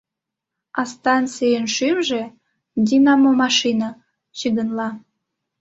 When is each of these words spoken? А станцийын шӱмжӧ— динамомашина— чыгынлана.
А 0.79 0.81
станцийын 0.91 1.65
шӱмжӧ— 1.75 2.23
динамомашина— 2.87 3.89
чыгынлана. 4.37 4.89